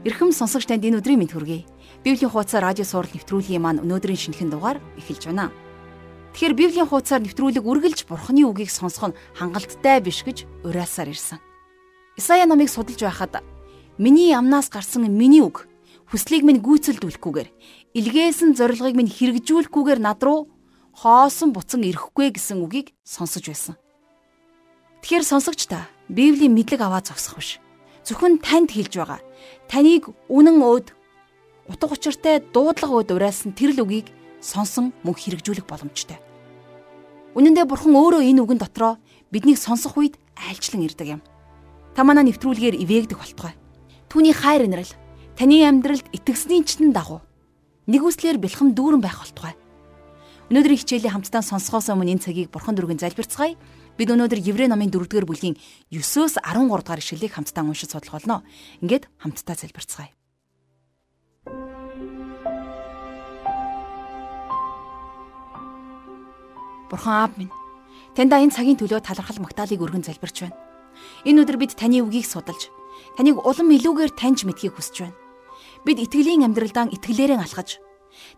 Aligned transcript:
Ирхэм 0.00 0.32
сонсогч 0.32 0.64
танд 0.64 0.80
энэ 0.80 1.04
өдрийн 1.04 1.20
мэд 1.20 1.36
хүргэе. 1.36 1.68
Библийн 2.00 2.32
хуудас 2.32 2.56
радио 2.56 2.88
сурал 2.88 3.12
нэвтрүүлгийн 3.12 3.60
маань 3.60 3.84
өнөөдрийн 3.84 4.16
шинэхэн 4.16 4.48
дугаар 4.48 4.80
эхэлж 4.96 5.28
байна. 5.28 5.52
Тэгэхээр 6.32 6.56
Библийн 6.56 6.88
хуудасаар 6.88 7.20
нэвтрүүлэг 7.20 7.60
үргэлж 7.60 8.08
Бурхны 8.08 8.48
үгийг 8.48 8.72
сонсох 8.72 9.12
нь 9.12 9.18
хангалттай 9.36 10.00
биш 10.00 10.24
гэж 10.24 10.48
уриалсаар 10.64 11.12
ирсэн. 11.12 11.36
Исая 12.16 12.48
номыг 12.48 12.72
судалж 12.72 12.96
байхад 12.96 13.44
миний 14.00 14.32
амнаас 14.32 14.72
гарсан 14.72 15.04
миний 15.04 15.44
үг 15.44 15.68
хүслийг 16.08 16.48
минь 16.48 16.64
гүйцэлдүүлэхгүйгээр 16.64 17.48
илгээсэн 17.92 18.56
зорилгыг 18.56 18.96
минь 18.96 19.12
хэрэгжүүлэхгүйгээр 19.12 20.00
над 20.00 20.24
руу 20.24 20.48
хоосон 20.96 21.52
буцан 21.52 21.84
ирэхгүй 21.84 22.32
гэсэн 22.32 22.64
үгийг 22.64 22.96
сонсож 23.04 23.44
байсан. 23.52 23.76
Тэгэхээр 25.04 25.28
сонсогч 25.28 25.68
та 25.68 25.92
Библийн 26.08 26.56
мэдлэг 26.56 26.80
аваа 26.80 27.04
зогсох 27.04 27.36
биш 27.36 27.60
зөвхөн 28.04 28.40
танд 28.40 28.70
хэлж 28.72 28.94
байгаа. 28.96 29.20
Таныг 29.68 30.10
үнэн 30.28 30.58
өөд 30.60 30.86
утга 31.70 31.94
учиртай 31.94 32.40
дуудлага 32.40 33.04
өөд 33.04 33.10
уриалсан 33.14 33.54
тэр 33.54 33.76
л 33.76 33.84
үгийг 33.86 34.10
сонсон 34.40 34.92
мөн 35.04 35.14
хэрэгжүүлэх 35.14 35.66
боломжтой. 35.68 36.18
Үнэн 37.36 37.54
дээр 37.54 37.70
бурхан 37.70 37.94
өөрөө 37.94 38.26
энэ 38.26 38.42
үгэн 38.42 38.58
дотроо 38.58 38.98
биднийг 39.30 39.60
сонсох 39.60 39.94
үед 40.00 40.18
айлчлан 40.34 40.82
ирдэг 40.82 41.18
юм. 41.18 41.22
Та 41.94 42.02
манай 42.02 42.26
нэвтрүүлгээр 42.26 42.80
ивээгдэх 42.82 43.18
болтугай. 43.18 43.54
Түүний 44.10 44.34
хайр 44.34 44.66
инрэл 44.66 44.90
таны 45.38 45.62
амьдралд 45.62 46.10
итгэсний 46.10 46.64
чинь 46.66 46.90
дагуу 46.90 47.22
нэгүслэр 47.86 48.38
бэлхэм 48.38 48.74
дүүрэн 48.74 49.02
байх 49.02 49.22
болтугай. 49.22 49.54
Өнөөдрийн 50.50 50.80
хичээлийн 50.82 51.14
хамтдаа 51.14 51.42
сонсохоос 51.46 51.94
өмнө 51.94 52.18
энэ 52.18 52.24
цагийг 52.26 52.50
бурхан 52.50 52.74
дөрвөн 52.74 52.98
залбирцгаая. 52.98 53.54
Бид 54.00 54.08
өнөөдөр 54.08 54.40
Еврей 54.40 54.64
номын 54.64 54.88
4-р 54.88 55.28
бүлгийн 55.28 55.60
9-өөс 55.92 56.40
13 56.40 56.72
дугаар 56.72 57.04
ишлэлийг 57.04 57.36
хамтдаа 57.36 57.68
уншиж 57.68 57.92
судлах 57.92 58.16
болно. 58.16 58.40
Ингээд 58.80 59.12
хамтдаа 59.20 59.52
залбирцгаая. 59.60 60.08
Бурхан 66.88 67.12
аав 67.12 67.36
минь 67.36 67.52
таньда 68.16 68.40
энэ 68.40 68.56
цагийн 68.56 68.80
төлөө 68.80 69.04
талархал 69.04 69.36
магтаалыг 69.36 69.84
өргөн 69.84 70.08
залбирч 70.08 70.48
байна. 70.48 70.56
Энэ 71.28 71.44
өдөр 71.44 71.60
бид 71.60 71.76
таны 71.76 72.00
үгийг 72.00 72.24
судалж, 72.24 72.72
таныг 73.20 73.36
улам 73.44 73.68
илүүгээр 73.68 74.16
таньж 74.16 74.48
мэдхийг 74.48 74.80
хүсэж 74.80 75.12
байна. 75.12 75.20
Бид 75.84 76.00
итгэлийн 76.00 76.48
амьдралдаа 76.48 76.88
итгэлээрээ 76.88 77.36
алхаж, 77.36 77.76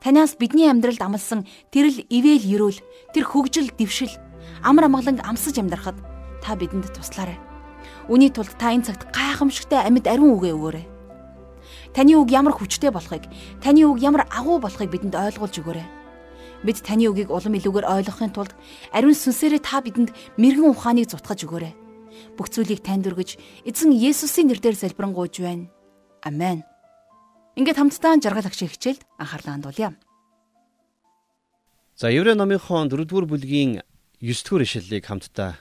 танаас 0.02 0.34
бидний 0.34 0.66
амьдралд 0.66 0.98
амлсан 0.98 1.46
тэрл 1.70 2.02
ивэл 2.10 2.50
ерөөл, 2.50 2.82
тэр 3.14 3.30
хөгжил, 3.30 3.70
дэвшил 3.78 4.10
амар 4.60 4.92
амгалан 4.92 5.24
амсаж 5.24 5.56
амьдрахад 5.56 5.96
та 6.44 6.52
бидэнд 6.52 6.92
туслаарай. 6.92 7.40
Үүний 8.12 8.28
тулд 8.28 8.52
та 8.60 8.76
энэ 8.76 8.84
цагт 8.92 9.08
гайхамшигтай 9.14 9.88
амьд 9.88 10.04
ариун 10.04 10.36
үгээ 10.36 10.52
өгөөрэй. 10.52 10.86
Таны 11.96 12.12
үг 12.20 12.28
ямар 12.28 12.52
хүчтэй 12.52 12.92
болохыг, 12.92 13.24
таны 13.64 13.88
үг 13.88 14.04
ямар 14.04 14.28
агуу 14.28 14.60
болохыг 14.60 14.90
бидэнд 14.90 15.14
ойлгуулж 15.16 15.56
өгөөрэй. 15.60 15.86
Бид 16.62 16.78
таны 16.82 17.10
үгийг 17.10 17.30
улам 17.30 17.58
илүүгээр 17.58 17.90
ойлгохын 17.90 18.32
тулд 18.32 18.52
ариун 18.94 19.16
сүнсээрээ 19.16 19.62
та 19.62 19.82
бидэнд 19.82 20.10
мэрэгэн 20.38 20.72
ухааныг 20.72 21.10
зутгаж 21.10 21.44
өгөөрэй. 21.46 21.74
Бүх 22.36 22.48
зүйлийг 22.52 22.80
танд 22.84 23.08
өргөж, 23.08 23.36
эзэн 23.66 23.92
Есүсийн 23.92 24.48
нэрээр 24.52 24.76
залбирanгуйж 24.76 25.42
байна. 25.42 25.68
Амен. 26.22 26.62
Ингээд 27.56 27.76
хамтдаа 27.76 28.16
жаргал 28.22 28.46
агшиг 28.46 28.72
хичээлд 28.72 29.02
анхаарлаа 29.18 29.54
хандуулъя. 29.58 29.90
За 31.96 32.08
Еврей 32.08 32.34
номынхон 32.34 32.88
4-р 32.88 33.26
бүлгийн 33.28 33.84
9-р 34.22 34.62
ишлэлийг 34.62 35.02
хамтдаа 35.10 35.58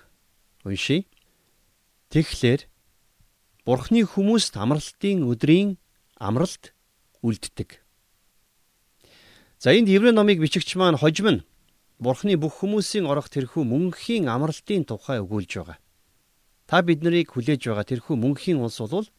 уншийе. 0.62 1.10
Тэгэхээр 2.14 2.70
Бурхны 3.66 4.06
хүмүүст 4.06 4.54
амралтын 4.54 5.26
өдрийн 5.26 5.82
амралт 6.22 6.70
үлддэг. 7.26 7.82
За 9.58 9.74
энд 9.74 9.90
Еврей 9.90 10.14
номыг 10.14 10.38
бичигч 10.38 10.78
маань 10.78 11.02
хожим 11.02 11.42
нь 11.42 11.46
Бурхны 11.98 12.38
бүх 12.38 12.62
хүмүүсийн 12.62 13.10
орох 13.10 13.34
тэрхүү 13.34 13.66
мөнхийн 13.66 14.30
амралтын 14.30 14.86
тухай 14.86 15.18
өгүүлж 15.26 15.52
байгаа. 15.58 15.78
Та 16.70 16.86
бид 16.86 17.02
нарыг 17.02 17.34
хүлээж 17.34 17.66
байгаа 17.66 17.86
тэрхүү 17.90 18.14
мөнхийн 18.14 18.62
улс 18.62 18.78
бол 18.78 19.10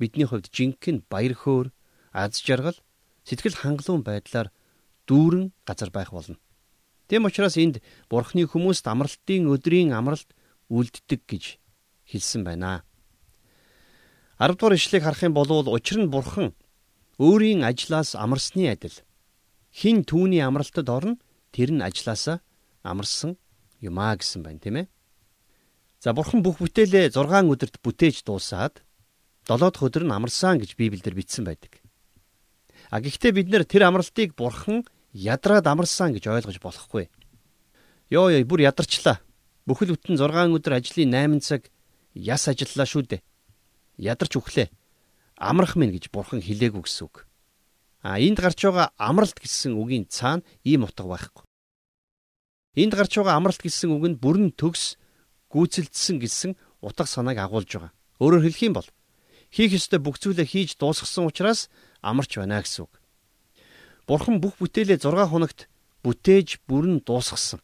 бидний 0.00 0.24
хувьд 0.24 0.48
жинхэнэ 0.48 1.04
баяр 1.12 1.36
хөөр, 1.36 1.68
аз 2.16 2.40
жаргал, 2.40 2.80
сэтгэл 3.28 3.60
хангалуун 3.60 4.04
байдлаар 4.04 4.48
дүүрэн 5.04 5.52
газар 5.68 5.92
байх 5.92 6.12
болно. 6.12 6.40
Тэм 7.10 7.26
учраас 7.26 7.58
энд 7.58 7.82
Бурхны 8.06 8.46
хүмүүст 8.46 8.86
амралтын 8.86 9.50
өдрийн 9.50 9.90
амралт 9.90 10.30
үлддэг 10.70 11.26
гэж 11.26 11.58
хэлсэн 12.06 12.46
байна. 12.46 12.86
10 14.38 14.54
дугаар 14.54 14.78
ишлэгийг 14.78 15.02
харах 15.02 15.26
юм 15.26 15.34
бол 15.34 15.50
учир 15.74 15.98
нь 15.98 16.06
Бурхан 16.06 16.54
өөрийн 17.18 17.66
ажлаас 17.66 18.14
амарсны 18.14 18.70
адил 18.70 18.94
хин 19.74 20.06
түүний 20.06 20.38
амралтад 20.38 20.86
орно 20.86 21.18
тэр 21.50 21.74
нь 21.74 21.82
ажлаасаа 21.82 22.38
амарсан 22.86 23.34
юмаа 23.82 24.14
гэсэн 24.14 24.46
байна 24.46 24.62
тийм 24.62 24.76
ээ. 24.78 24.86
За 25.98 26.14
Бурхан 26.14 26.46
бүх 26.46 26.62
бүтээлээ 26.62 27.10
6 27.10 27.26
өдөрт 27.26 27.82
бүтээж 27.82 28.22
дуусаад 28.22 28.86
7 29.50 29.58
дахь 29.58 29.82
өдөр 29.82 30.06
нь 30.06 30.14
амарсан 30.14 30.62
гэж 30.62 30.78
Библиэлд 30.78 31.10
бичсэн 31.10 31.42
байдаг. 31.42 31.82
А 32.94 33.02
гэхдээ 33.02 33.34
бид 33.34 33.50
нэр 33.50 33.66
тэр 33.66 33.90
амралтыг 33.90 34.38
Бурхан 34.38 34.86
ядраад 35.12 35.66
амарсан 35.66 36.14
гэж 36.14 36.30
ойлгож 36.30 36.58
болохгүй. 36.62 37.10
Йоо 38.10 38.30
ёо 38.30 38.44
бүр 38.46 38.66
ядарчлаа. 38.66 39.20
Бүхэл 39.66 39.94
бүтэн 39.94 40.18
6 40.18 40.54
өдөр 40.56 40.72
ажлын 40.78 41.14
8 41.14 41.40
цаг 41.40 41.70
яс 42.14 42.48
ажиллалаа 42.48 42.86
шүү 42.86 43.02
дээ. 43.06 43.22
Ядарч 43.98 44.34
өглөө. 44.38 44.66
Амрах 45.38 45.76
минь 45.76 45.94
гэж 45.94 46.10
бурхан 46.10 46.42
хэлээгүй 46.42 46.82
гэсэн 46.82 47.06
үг. 47.06 47.26
А 48.02 48.18
энд 48.18 48.40
гарч 48.40 48.64
байгаа 48.64 48.92
амралт 48.96 49.38
гэсэн 49.38 49.76
үгийн 49.76 50.08
цаана 50.08 50.42
ийм 50.64 50.84
утга 50.84 51.04
байхгүй. 51.04 51.44
Энд 52.76 52.94
гарч 52.94 53.16
байгаа 53.16 53.36
амралт 53.36 53.60
гэсэн 53.60 53.92
үг 53.92 54.04
нь 54.08 54.20
бүрэн 54.20 54.52
төгс 54.56 54.96
гүйцэлдсэн 55.52 56.16
гэсэн 56.20 56.50
утга 56.80 57.04
санааг 57.04 57.38
агуулж 57.44 57.68
байгаа. 57.68 57.92
Өөрөөр 58.20 58.44
хэлэх 58.48 58.62
юм 58.68 58.74
бол 58.76 58.88
хийх 59.52 59.76
ёстой 59.76 60.00
бүх 60.00 60.16
зүйлээ 60.20 60.46
хийж 60.48 60.76
дуусгасан 60.80 61.28
учраас 61.28 61.68
амарч 62.00 62.36
байна 62.38 62.62
гэсэн 62.62 62.84
үг. 62.84 62.99
Бурхан 64.10 64.42
бүх 64.42 64.58
бүтээлээ 64.58 64.98
6 64.98 65.30
хоногт 65.30 65.70
бүтээж 66.02 66.66
бүрэн 66.66 66.98
дуусгасан. 67.06 67.62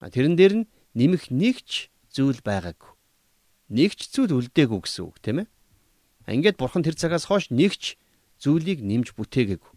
Тэрэн 0.00 0.40
дээр 0.40 0.54
нь 0.64 0.68
нэмэх 0.96 1.28
нэгч 1.28 1.92
зүйл 2.08 2.40
байгаагүй. 2.40 2.96
Нэгч 3.68 4.08
зүйл 4.08 4.40
үлдээгүй 4.40 4.80
гэсэн 4.80 5.04
үг 5.04 5.20
тийм 5.20 5.44
ээ. 5.44 5.48
Ингээд 6.32 6.56
бурхан 6.56 6.80
тэр 6.80 6.96
цагаас 6.96 7.28
хойш 7.28 7.52
нэгч 7.52 8.00
зүйлийг 8.40 8.80
нэмж 8.80 9.12
бүтээгээгүй. 9.12 9.72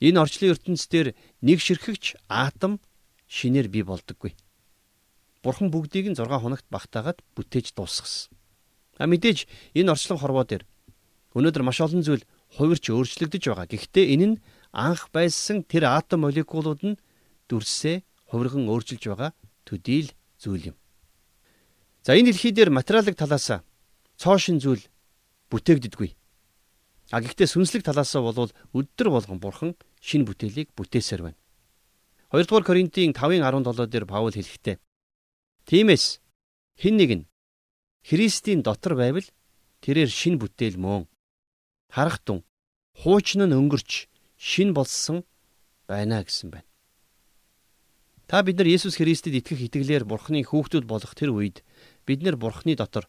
Энэ 0.00 0.16
орчлын 0.16 0.56
ертөнцийн 0.56 1.12
нэг 1.44 1.60
ширхэгч 1.60 2.16
атом 2.32 2.80
шинээр 3.28 3.68
бий 3.68 3.84
болдоггүй. 3.84 4.32
Бурхан 5.44 5.68
бүгдийг 5.68 6.08
нь 6.08 6.16
6 6.16 6.24
хоногт 6.40 6.64
багтаагаад 6.72 7.20
бүтээж 7.36 7.76
дуусгасан. 7.76 8.32
А 8.96 9.04
мэдээж 9.04 9.44
энэ 9.76 9.92
орчлон 9.92 10.16
хорвоо 10.16 10.48
дээр 10.48 10.64
өнөөдөр 11.36 11.68
маш 11.68 11.84
олон 11.84 12.00
зүйл 12.00 12.24
хувирч 12.56 12.88
өөрчлөгдөж 12.88 13.44
байгаа. 13.44 13.68
Гэхдээ 13.68 14.06
энэ 14.16 14.26
нь 14.26 14.36
анх 14.72 15.10
байсан 15.10 15.62
тэр 15.66 15.90
атом 15.90 16.26
молекулууд 16.26 16.80
нь 16.86 17.00
дүрсээ 17.50 18.02
хувирган 18.30 18.70
өөрчилж 18.70 19.04
байгаа 19.10 19.30
төдийл 19.66 20.14
зүйл 20.38 20.74
юм. 20.74 20.76
За 22.06 22.14
энэ 22.14 22.30
дэлхий 22.30 22.54
дээр 22.54 22.70
материалын 22.70 23.18
талаас 23.18 23.50
цоошин 24.16 24.62
зүйл 24.62 24.82
бүтээгддэггүй. 25.50 26.10
А 27.10 27.18
гэхдээ 27.18 27.48
сүнслэг 27.50 27.82
талаас 27.82 28.14
бол 28.14 28.50
өдр 28.72 29.06
болгон 29.10 29.38
бурхан 29.42 29.74
шинэ 29.98 30.24
бүтээлийг 30.24 30.70
бүтээсээр 30.78 31.22
байна. 31.26 31.38
2 32.30 32.46
дугаар 32.46 32.64
Коринтын 32.64 33.10
5:17 33.12 33.90
дээр 33.90 34.06
Паул 34.06 34.30
хэлэхдээ 34.30 34.78
Тиймээс 35.66 36.22
хэн 36.78 36.96
нэг 36.96 37.10
нь 37.18 37.28
Христийн 38.06 38.62
дотор 38.62 38.94
байвал 38.94 39.26
тэрээр 39.82 40.08
шинэ 40.08 40.38
бүтээл 40.38 40.78
мөн 40.78 41.10
харах 41.90 42.22
тун 42.22 42.46
хуучин 42.94 43.42
нь 43.50 43.56
өнгөрч 43.58 44.06
шин 44.40 44.72
болсон 44.72 45.20
байна 45.84 46.24
гэсэн 46.24 46.48
байна. 46.48 46.68
Та 48.24 48.40
бид 48.40 48.56
нар 48.56 48.72
Есүс 48.72 48.96
Христэд 48.96 49.36
итгэх 49.36 49.68
итгэлээр 49.68 50.08
Бурхны 50.08 50.40
хүүхдүүд 50.48 50.88
болох 50.88 51.12
тэр 51.12 51.36
үед 51.36 51.60
бид 52.08 52.24
нар 52.24 52.40
Бурхны 52.40 52.72
дотор 52.72 53.04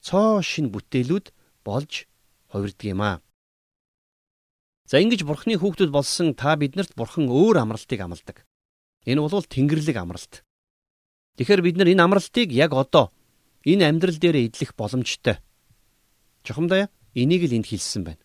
цоо 0.00 0.40
шин 0.40 0.72
бүтээлүүд 0.72 1.36
болж 1.68 2.08
хувирдаг 2.48 2.86
юм 2.88 3.02
аа. 3.04 3.20
За 4.88 5.04
ингэж 5.04 5.28
Бурхны 5.28 5.60
хүүхдүүд 5.60 5.92
болсон 5.92 6.32
та 6.32 6.56
биднэрт 6.56 6.96
Бурхан 6.96 7.28
өөр 7.28 7.60
амралтыг 7.60 8.00
амладаг. 8.00 8.48
Энэ 9.04 9.20
бол 9.20 9.44
Тэнгэрлэг 9.44 9.96
амралт. 10.00 10.46
Тэгэхээр 11.36 11.60
бид 11.60 11.76
нар 11.76 11.92
энэ 11.92 12.04
амралтыг 12.08 12.48
яг 12.56 12.72
одоо 12.72 13.12
энэ 13.68 13.84
амьдрал 13.84 14.16
дээр 14.16 14.48
идэх 14.48 14.72
боломжтой. 14.72 15.44
Чухамдаа 16.40 16.88
энийг 17.12 17.44
л 17.44 17.56
энд 17.58 17.68
хэлсэн 17.68 18.02
байна. 18.06 18.24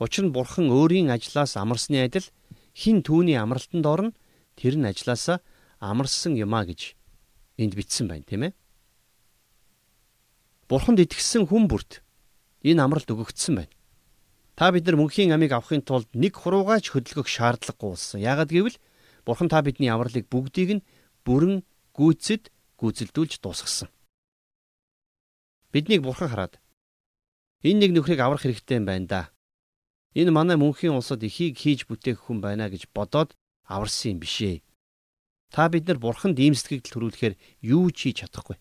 Учир 0.00 0.26
нь 0.26 0.34
бурхан 0.34 0.70
өөрийн 0.70 1.10
ажлаас 1.10 1.54
амарсны 1.56 2.02
адил 2.02 2.26
хин 2.74 3.02
түүний 3.06 3.38
амралтанд 3.38 3.86
орно 3.86 4.10
тэр 4.58 4.74
нь 4.74 4.88
ажлаасаа 4.90 5.38
амарсан 5.78 6.34
юмаа 6.34 6.66
гэж 6.66 6.98
энд 7.58 7.74
бичсэн 7.78 8.10
байна 8.10 8.26
тийм 8.26 8.42
ээ. 8.50 8.52
Бурханд 10.66 10.98
итгэсэн 10.98 11.46
хүн 11.46 11.70
бүрт 11.70 12.02
энэ 12.66 12.82
амралт 12.82 13.06
өгөгдсөн 13.06 13.54
байна. 13.62 13.72
Та 14.58 14.70
бид 14.72 14.86
нар 14.86 14.96
мөнхийн 14.98 15.34
амийг 15.34 15.52
авахын 15.52 15.82
тулд 15.82 16.08
нэг 16.14 16.34
хуруугаач 16.34 16.90
хөдөлгөх 16.90 17.28
шаардлагагүй 17.28 17.90
болсон. 17.90 18.18
Яагад 18.22 18.50
гэвэл 18.50 18.78
Бурхан 19.26 19.48
та 19.48 19.62
бидний 19.62 19.90
авралыг 19.90 20.30
бүгдийг 20.30 20.70
нь 20.78 20.86
бүрэн 21.26 21.64
гүйцэд 21.94 22.50
гүйцэлдүүлж 22.78 23.40
дуусгасан. 23.42 23.88
Биднийг 25.72 26.02
Бурхан 26.06 26.30
хараад 26.30 26.54
энэ 27.66 27.88
нэг 27.88 27.90
нөхрийг 27.98 28.20
аврах 28.22 28.46
хэрэгтэй 28.46 28.78
юм 28.78 28.86
байна 28.86 29.06
да. 29.06 29.22
Энэ 30.14 30.30
манай 30.30 30.56
мөнхийн 30.56 30.94
улсад 30.94 31.22
ихийг 31.26 31.58
хийж 31.58 31.90
бүтээх 31.90 32.30
хүн 32.30 32.38
байна 32.38 32.70
гэж 32.70 32.86
бодоод 32.94 33.34
аварсан 33.66 34.14
юм 34.14 34.18
бишээ. 34.22 34.62
Та 35.50 35.66
бид 35.68 35.86
нар 35.86 35.98
Бурханд 35.98 36.38
иймсдгийг 36.38 36.86
төрүүлэхээр 36.86 37.34
юу 37.62 37.90
ч 37.90 38.10
хийж 38.10 38.22
чадахгүй. 38.22 38.58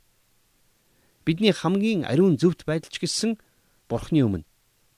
Бидний 1.26 1.54
хамгийн 1.54 2.06
ариун 2.10 2.38
зөвхт 2.42 2.66
байдалч 2.66 2.98
гэсэн 2.98 3.38
Бурхны 3.90 4.26
өмнө 4.26 4.46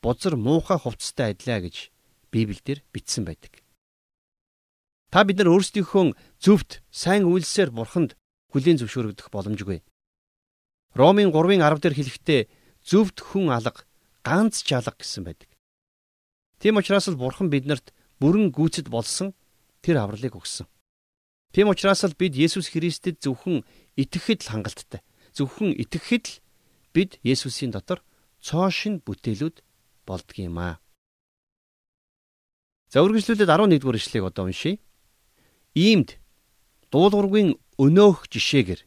бузар 0.03 0.35
муухай 0.35 0.77
хувцастай 0.79 1.33
адилаа 1.33 1.59
гэж 1.65 1.91
Библиэлд 2.31 2.83
бичсэн 2.93 3.25
байдаг. 3.25 3.63
Та 5.09 5.23
бид 5.23 5.39
нар 5.39 5.55
өөрсдийнхөө 5.55 6.13
зөвхт 6.43 6.83
сайн 6.91 7.23
үйлсээр 7.23 7.71
бурханд 7.71 8.19
хүлийн 8.51 8.77
зөвшөөрөгдөх 8.79 9.31
боломжгүй. 9.31 9.79
Ромын 10.95 11.31
3-ын 11.31 11.63
10 11.63 11.79
дээр 11.79 11.95
хэлэхдээ 11.95 12.41
зөвхт 12.83 13.23
хүн 13.23 13.51
алга, 13.55 13.87
ганц 14.27 14.61
ч 14.61 14.75
алга 14.75 14.95
гэсэн 14.99 15.23
байдаг. 15.23 15.54
Тийм 16.59 16.77
учраас 16.79 17.07
л 17.11 17.19
бурхан 17.19 17.51
биднэрт 17.51 17.91
бүрэн 18.19 18.51
гүйцэд 18.55 18.87
болсон 18.89 19.35
тэр 19.83 20.01
авралыг 20.01 20.35
өгсөн. 20.35 20.67
Тийм 21.51 21.71
учраас 21.71 22.03
л 22.03 22.15
бид 22.15 22.35
Есүс 22.35 22.71
Христэд 22.71 23.23
зөвхөн 23.23 23.63
итгэхэд 23.95 24.47
л 24.47 24.51
хангалттай. 24.51 25.01
Зөвхөн 25.35 25.75
итгэхэд 25.75 26.25
л 26.27 26.35
бид 26.95 27.19
Есүсийн 27.23 27.71
дотор 27.71 28.03
цоо 28.39 28.67
шин 28.71 29.03
бүтээлүүд 29.03 29.63
болдгийм 30.07 30.57
аа. 30.59 30.79
За 32.91 33.03
үргэлжлүүлээд 33.03 33.51
11 33.51 33.79
дугаар 33.81 33.99
ишлэгийг 33.99 34.29
одоо 34.31 34.47
уншийе. 34.47 34.79
Иймд 35.75 36.15
дуулуургийн 36.91 37.59
өнөөх 37.75 38.31
жишээгээр 38.31 38.81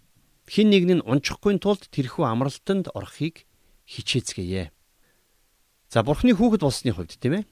хин 0.48 0.68
нэг 0.72 0.84
нь 0.88 1.04
унчихгүй 1.04 1.60
тулд 1.60 1.84
тэрхүү 1.92 2.24
амралтанд 2.24 2.88
орохыг 2.96 3.44
хичээцгээе. 3.84 4.72
За 5.92 6.00
бурхны 6.00 6.32
хүүхэд 6.32 6.64
болсны 6.64 6.92
хувьд 6.96 7.20
тийм 7.20 7.42
ээ. 7.42 7.44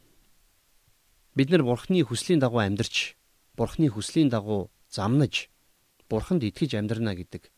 Бид 1.36 1.52
нар 1.52 1.62
бурхны 1.62 2.00
хүслийн 2.02 2.40
дагуу 2.40 2.64
амьдарч, 2.64 3.14
бурхны 3.54 3.92
хүслийн 3.92 4.32
дагуу 4.32 4.72
замнаж, 4.88 5.52
бурханд 6.08 6.42
итгэж 6.48 6.80
амьдрна 6.80 7.12
гэдэг 7.12 7.52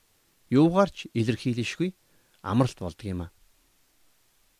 юугаарч 0.50 1.06
илэрхийлэшгүй 1.14 1.94
амралт 2.42 2.78
болдгийм 2.82 3.22
аа 3.22 3.30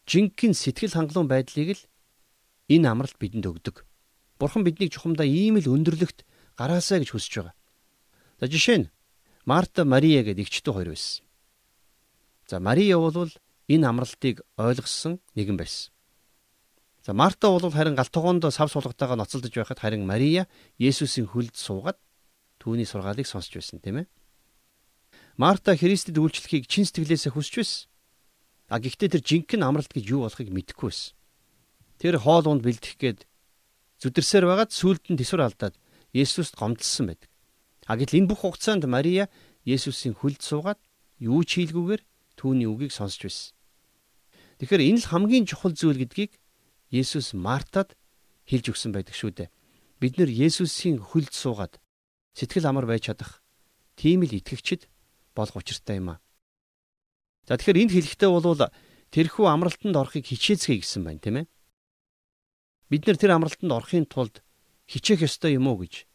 жинхэнэ 0.08 0.56
сэтгэл 0.56 0.96
хангалуун 0.96 1.28
байдлыг 1.28 1.76
л 1.76 1.82
энэ 2.72 2.88
амралт 2.88 3.20
бидэнд 3.20 3.44
өгдөг. 3.44 3.84
Бурхан 4.40 4.64
биднийг 4.64 4.96
чухамдаа 4.96 5.28
ийм 5.28 5.60
л 5.60 5.68
өндөрлөгт 5.68 6.24
гараасаа 6.56 7.04
гэж 7.04 7.12
хүсэж 7.12 7.32
байгаа. 7.36 7.54
За 8.40 8.46
жишээ 8.48 8.78
нь 8.80 8.90
Марта 9.44 9.84
Мария 9.84 10.24
гэдэг 10.24 10.48
эгчтэн 10.48 10.72
хоёр 10.72 10.96
байсан. 10.96 11.28
За 12.48 12.56
Мария 12.56 12.96
бол 12.96 13.28
энэ 13.68 13.84
амралтыг 13.84 14.40
ойлгосон 14.56 15.20
нэгэн 15.36 15.60
байсан. 15.60 15.92
За 17.08 17.14
Марта 17.14 17.48
бол 17.48 17.70
харин 17.72 17.96
галтгоонд 17.96 18.44
сав 18.52 18.68
суулгатайгаа 18.68 19.16
ноцолдож 19.16 19.48
байхад 19.56 19.80
харин 19.80 20.04
Мария 20.04 20.44
Есүсийн 20.76 21.24
хөлд 21.24 21.56
суугаад 21.56 21.96
түүний 22.60 22.84
сургаалыг 22.84 23.24
сонсч 23.24 23.56
байсан 23.56 23.80
тийм 23.80 24.04
ээ. 24.04 24.06
Марта 25.40 25.72
Христэд 25.72 26.20
үйлчлэхийг 26.20 26.68
чин 26.68 26.84
сэтгэлээсээ 26.84 27.32
хүсч 27.32 27.64
байсан. 27.64 27.88
А 28.68 28.76
гэхдээ 28.76 29.08
тэр 29.08 29.22
жинхэнэ 29.24 29.64
амралт 29.64 29.88
гэж 29.88 30.04
юу 30.04 30.28
болохыг 30.28 30.52
мэдэхгүй 30.52 30.92
байсан. 30.92 31.16
Тэр 31.96 32.20
хоол 32.20 32.44
унд 32.44 32.60
бэлдэх 32.60 33.00
гээд 33.00 33.24
зүдэрсээр 34.04 34.44
байгаад 34.44 34.76
сүулт 34.76 35.08
нь 35.08 35.16
төсвөр 35.16 35.48
алдаад 35.48 35.80
Есүст 36.12 36.60
гомдлсон 36.60 37.08
байдаг. 37.08 37.32
А 37.88 37.96
гэтэл 37.96 38.20
энэ 38.20 38.28
бүх 38.36 38.44
хугацаанд 38.44 38.84
Мария 38.84 39.32
Есүсийн 39.64 40.12
хөлд 40.12 40.44
суугаад 40.44 40.76
юу 41.24 41.40
ч 41.40 41.56
хийлгүүгээр 41.64 42.04
түүний 42.36 42.68
үгийг 42.68 42.92
сонсч 42.92 43.24
байсан. 43.24 43.56
Тэгэхээр 44.60 44.92
энэ 44.92 45.00
л 45.00 45.08
хамгийн 45.08 45.48
чухал 45.48 45.72
зүйл 45.72 46.04
гэдгийг 46.04 46.36
Есүс 46.90 47.36
Мартад 47.36 47.96
хэлж 48.48 48.72
өгсөн 48.72 48.92
байдаг 48.96 49.14
шүү 49.14 49.32
дээ. 49.36 49.52
Бид 50.00 50.16
нэр 50.16 50.30
Есүсийн 50.32 51.02
хөлд 51.02 51.34
суугаад 51.34 51.76
сэтгэл 52.32 52.70
амар 52.70 52.86
байж 52.88 53.10
чадах 53.10 53.42
тийм 53.98 54.24
л 54.24 54.32
итгэгчд 54.32 54.88
болох 55.36 55.58
учиртай 55.58 56.00
юм 56.00 56.16
аа. 56.16 56.18
За 57.44 57.58
тэгэхээр 57.58 57.88
энд 57.88 57.92
хэлэхдээ 57.92 58.30
бол 58.30 58.72
тэрхүү 59.12 59.46
амралтанд 59.48 59.96
орохыг 59.96 60.24
хичээцгээе 60.28 60.80
гэсэн 60.80 61.02
байна 61.04 61.20
тийм 61.20 61.36
ээ. 61.42 61.46
Бид 62.88 63.02
нэр 63.04 63.16
тэр 63.20 63.36
амралтанд 63.36 63.72
орохын 63.72 64.06
тулд 64.08 64.40
хичээх 64.88 65.28
ёстой 65.28 65.60
юм 65.60 65.68
уу 65.68 65.84
гэж 65.84 66.08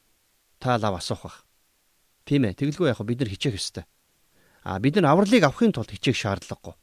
та 0.57 0.77
лав 0.81 0.97
асуух 0.97 1.21
бах. 1.27 1.37
Тийм 2.25 2.47
ээ. 2.47 2.57
Тэгэлгүй 2.57 2.89
яг 2.89 3.03
бид 3.03 3.19
нар 3.19 3.29
хичээх 3.29 3.59
ёстой. 3.59 3.85
А 4.63 4.79
бид 4.79 4.95
нар 4.95 5.11
авралыг 5.11 5.43
авахын 5.43 5.75
тулд 5.75 5.91
хичээх 5.91 6.17
шаардлагагүй. 6.17 6.73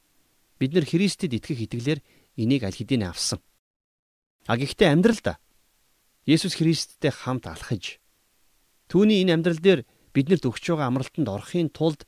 Бид 0.61 0.77
нар 0.77 0.85
Христэд 0.85 1.33
итгэх 1.33 1.65
итгэлээр 1.65 2.01
энийг 2.37 2.63
аль 2.69 2.77
хэдийн 2.77 3.09
авсан. 3.09 3.41
А 4.47 4.57
гэхдээ 4.57 4.89
амьдралда 4.93 5.37
Есүс 6.25 6.57
Христтэй 6.57 7.13
хамт 7.13 7.49
алхаж 7.49 7.99
түүний 8.89 9.21
энэ 9.25 9.41
амьдрал 9.41 9.61
дээр 9.61 9.81
биднэрт 10.15 10.47
өгч 10.47 10.65
байгаа 10.73 10.89
амралтанд 10.89 11.29
орохын 11.29 11.69
тулд 11.69 12.07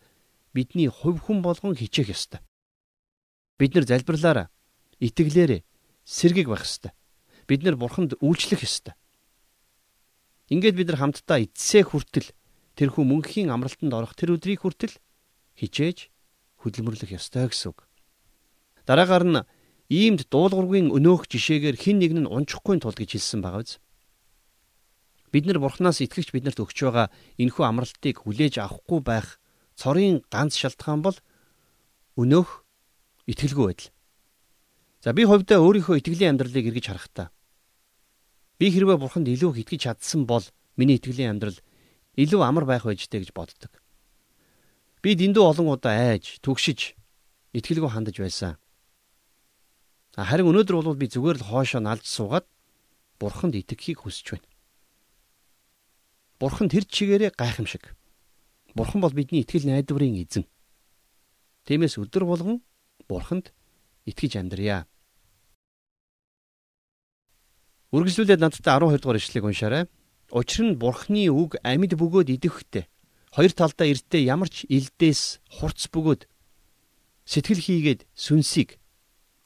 бидний 0.53 0.89
хувь 0.89 1.21
хүн 1.21 1.41
болгон 1.43 1.77
хичээх 1.77 2.13
ёстой. 2.13 2.41
Бид 3.59 3.75
нар 3.75 3.87
залбирлаараа 3.89 4.47
итгэлээрээ 5.01 5.65
сэргэг 6.05 6.49
байх 6.49 6.67
ёстой. 6.67 6.93
Бид 7.47 7.63
нар 7.63 7.77
бурханд 7.77 8.19
үйлчлэх 8.21 8.63
ёстой. 8.63 8.95
Ингээд 10.53 10.77
бид 10.77 10.89
нар 10.93 10.99
хамтдаа 11.01 11.41
эцсээ 11.43 11.87
хүртэл 11.89 12.29
тэрхүү 12.77 13.05
мөнхийн 13.07 13.51
амралтанд 13.51 13.93
орох 13.95 14.15
тэр 14.19 14.37
өдрийг 14.37 14.63
хүртэл 14.63 14.95
хичээж 15.57 16.13
хөдөлмөрлөх 16.61 17.11
ёстой 17.17 17.49
гэсэн 17.49 17.73
үг. 17.73 17.87
Дараагаар 18.85 19.25
нь 19.25 19.41
иймд 19.93 20.25
дуулуургийн 20.33 20.89
өнөөх 20.89 21.29
жишээгээр 21.29 21.77
хин 21.77 22.01
нэг 22.01 22.13
нь 22.17 22.31
унчихгүй 22.33 22.81
тул 22.81 22.97
гэж 22.97 23.21
хэлсэн 23.21 23.45
байгаа 23.45 23.61
биз. 23.61 23.77
Бид 25.29 25.45
нар 25.45 25.61
бурхнаас 25.61 26.01
итгэгч 26.01 26.33
биднэрт 26.33 26.65
өгч 26.65 26.79
байгаа 26.89 27.13
энэхүү 27.37 27.65
амралтыг 27.69 28.25
хүлээж 28.25 28.57
авахгүй 28.65 29.01
байх 29.05 29.37
цорын 29.77 30.25
ганц 30.33 30.57
шалтгаан 30.57 31.05
бол 31.05 31.17
өнөөх 32.17 32.65
итгэлгүй 33.29 33.67
байдал. 33.69 33.93
За 35.05 35.13
би 35.13 35.29
хувьдаа 35.29 35.61
өөрийнхөө 35.61 36.01
итгэлийн 36.01 36.41
амьдралыг 36.41 36.73
эргэж 36.73 36.87
харахтаа 36.89 37.29
би 38.63 38.71
хэрвээ 38.71 38.95
бурханд 38.95 39.27
илүү 39.27 39.59
итгэж 39.67 39.91
чадсан 39.91 40.23
бол 40.23 40.47
миний 40.79 40.95
итгэлийн 40.95 41.35
амьдрал 41.35 41.59
илүү 42.15 42.41
амар 42.47 42.63
байх 42.63 42.87
байжтэй 42.87 43.27
гэж 43.27 43.35
боддог. 43.35 43.75
Би 45.03 45.19
дэндүү 45.19 45.43
олон 45.43 45.75
удаа 45.75 46.15
айж, 46.15 46.39
түгшиж, 46.47 46.95
итгэлгүй 47.59 47.91
хандаж 47.91 48.23
байсан. 48.23 48.62
Харин 50.13 50.49
өнөөдөр 50.53 50.77
бол 50.77 50.99
би 50.99 51.09
зүгээр 51.09 51.41
л 51.41 51.49
хоошоо 51.49 51.81
налж 51.81 52.05
суугаад 52.05 52.45
бурханд 53.17 53.57
итгэхийг 53.57 54.05
хүсэж 54.05 54.37
байна. 54.37 54.49
Бурхан 56.37 56.69
тэр 56.69 56.85
чигээрээ 56.85 57.33
гайхамшиг. 57.33 57.97
Бурхан 58.77 59.01
бол 59.01 59.15
бидний 59.15 59.41
итгэл 59.41 59.71
найдварын 59.73 60.21
эзэн. 60.21 60.45
Тиймээс 61.65 61.97
өдөр 62.03 62.27
болгон 62.27 62.61
Бурханд 63.07 63.55
итгэж 64.05 64.37
амьдрья. 64.41 64.87
Үргэлжлүүлээд 67.95 68.41
надтай 68.43 68.75
12 68.75 68.99
дугаар 68.99 69.21
ишлэгийг 69.21 69.47
уншаарай. 69.47 69.85
Учир 70.33 70.65
нь 70.67 70.81
Бурхны 70.81 71.29
үг 71.31 71.61
амьд 71.63 71.95
бөгөөд 71.95 72.35
идэвхтэй. 72.35 72.89
Хоёр 73.31 73.53
талдаа 73.53 73.87
эртээ 73.87 74.27
ямар 74.27 74.49
ч 74.51 74.65
илдээс 74.67 75.45
хурц 75.61 75.93
бөгөөд 75.93 76.27
сэтгэл 77.29 77.63
хийгээд 77.63 78.01
сүнсийг 78.17 78.82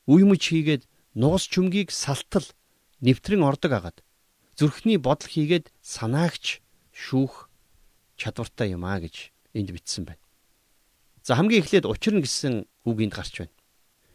мөч 0.06 0.42
хийгээд 0.54 0.82
нуус 1.18 1.50
чүмгийг 1.50 1.90
салтал 1.90 2.46
нэвтрэн 3.02 3.42
ордог 3.42 3.72
агаад 3.72 3.98
зүрхний 4.56 4.96
бодол 4.96 5.28
хийгээд 5.28 5.72
санаагч 5.82 6.64
шүүх 6.94 7.50
чадвартай 8.16 8.72
юм 8.72 8.86
а 8.86 8.96
гэж 9.02 9.32
энд 9.52 9.70
бичсэн 9.74 10.08
байна. 10.08 10.22
За 11.26 11.34
хамгийн 11.36 11.60
эхлээд 11.60 11.84
учир 11.90 12.14
нь 12.14 12.24
гэсэн 12.24 12.64
үг 12.86 12.98
энд 13.02 13.12
гарч 13.12 13.44
байна. 13.44 13.54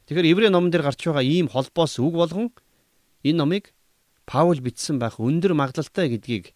Тэгэхээр 0.08 0.32
Еврей 0.32 0.50
номон 0.50 0.72
дээр 0.72 0.88
гарч 0.88 1.06
байгаа 1.06 1.22
ийм 1.22 1.52
холбоос 1.52 2.00
үг 2.00 2.16
болгон 2.16 2.50
энэ 3.22 3.38
номыг 3.38 3.74
Паул 4.26 4.58
бичсэн 4.64 4.98
байх 4.98 5.20
өндөр 5.20 5.54
магадлалтай 5.54 6.08
гэдгийг 6.08 6.56